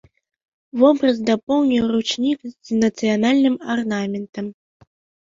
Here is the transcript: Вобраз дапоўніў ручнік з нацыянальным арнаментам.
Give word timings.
Вобраз 0.83 1.17
дапоўніў 1.27 1.83
ручнік 1.95 2.39
з 2.69 2.79
нацыянальным 2.85 3.55
арнаментам. 3.75 4.45